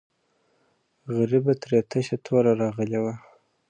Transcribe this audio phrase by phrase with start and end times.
[1.15, 3.13] غریبه ترې تشه توره راغلې وه.